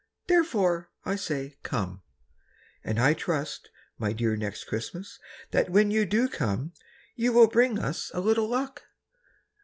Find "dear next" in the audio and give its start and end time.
4.13-4.63